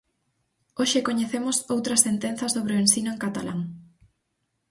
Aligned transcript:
Hoxe 0.79 0.99
coñecemos 1.07 1.57
outra 1.75 1.95
sentenza 2.05 2.45
sobre 2.55 2.73
o 2.75 2.81
ensino 2.85 3.09
en 3.11 3.19
catalán. 3.25 3.59